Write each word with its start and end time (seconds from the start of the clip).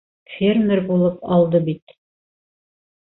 Фермер 0.37 0.81
булып 0.87 1.21
алды 1.37 1.63
бит. 1.71 1.97